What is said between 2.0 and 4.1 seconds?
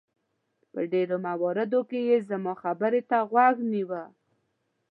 یې زما خبرې ته غوږ نیوه.